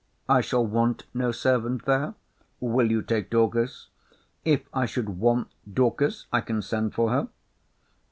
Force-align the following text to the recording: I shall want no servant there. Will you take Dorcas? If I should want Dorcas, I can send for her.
I 0.27 0.41
shall 0.41 0.65
want 0.65 1.05
no 1.13 1.31
servant 1.31 1.85
there. 1.85 2.15
Will 2.59 2.89
you 2.89 3.03
take 3.03 3.29
Dorcas? 3.29 3.89
If 4.43 4.67
I 4.73 4.87
should 4.87 5.19
want 5.19 5.49
Dorcas, 5.71 6.25
I 6.33 6.41
can 6.41 6.63
send 6.63 6.95
for 6.95 7.11
her. 7.11 7.27